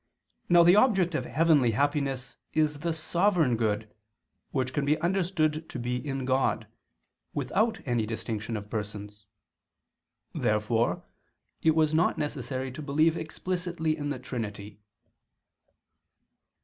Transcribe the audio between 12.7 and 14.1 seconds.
to believe explicitly in